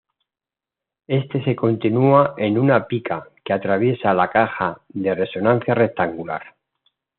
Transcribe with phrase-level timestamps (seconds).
[1.05, 6.55] Este se continúa en una pica que atraviesa la caja de resonancia rectangular.